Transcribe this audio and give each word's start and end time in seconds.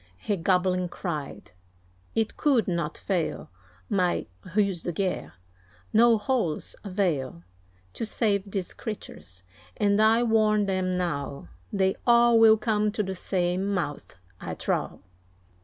he 0.17 0.35
gobbling 0.35 0.89
cried, 0.89 1.51
"It 2.15 2.35
could 2.35 2.67
not 2.67 2.97
fail, 2.97 3.51
My 3.87 4.25
ruse 4.55 4.81
de 4.81 4.91
guerre; 4.91 5.33
no 5.93 6.17
holes 6.17 6.75
avail 6.83 7.43
To 7.93 8.03
save 8.03 8.49
these 8.49 8.73
creatures, 8.73 9.43
and 9.77 9.99
I 10.01 10.23
warn 10.23 10.65
them 10.65 10.97
now, 10.97 11.49
They 11.71 11.97
all 12.07 12.39
will 12.39 12.57
come 12.57 12.91
to 12.93 13.03
the 13.03 13.13
same 13.13 13.71
mouth, 13.75 14.15
I 14.39 14.55
trow." 14.55 15.03